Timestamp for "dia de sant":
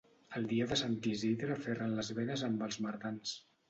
0.53-0.95